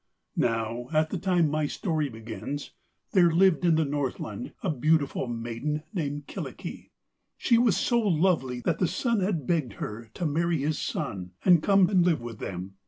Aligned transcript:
Now 0.35 0.87
at 0.91 1.11
the 1.11 1.19
time 1.19 1.47
my 1.47 1.67
story 1.67 2.09
begins, 2.09 2.71
there 3.11 3.29
lived 3.29 3.63
in 3.63 3.75
the 3.75 3.85
Northland 3.85 4.51
a 4.63 4.71
beautiful 4.71 5.27
maiden 5.27 5.83
named 5.93 6.25
Kyllikki. 6.25 6.89
She 7.37 7.59
was 7.59 7.77
so 7.77 7.99
lovely 7.99 8.61
that 8.61 8.79
the 8.79 8.87
Sun 8.87 9.19
had 9.19 9.45
begged 9.45 9.73
her 9.73 10.09
to 10.15 10.25
marry 10.25 10.57
his 10.57 10.79
son 10.79 11.33
and 11.45 11.61
come 11.61 11.87
and 11.87 12.03
live 12.03 12.19
with 12.19 12.39
them. 12.39 12.77